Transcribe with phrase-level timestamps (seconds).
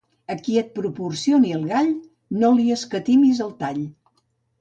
[0.35, 1.91] A qui et proporcioni el gall,
[2.45, 3.79] no li escatimis el tall.